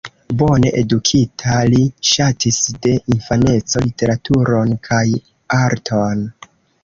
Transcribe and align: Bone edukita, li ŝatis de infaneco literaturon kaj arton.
Bone 0.37 0.67
edukita, 0.79 1.57
li 1.73 1.81
ŝatis 2.11 2.57
de 2.87 2.95
infaneco 3.17 3.83
literaturon 3.85 4.75
kaj 4.89 5.05
arton. 5.61 6.27